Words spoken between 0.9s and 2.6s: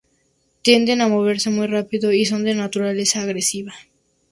a moverse muy rápido, y son de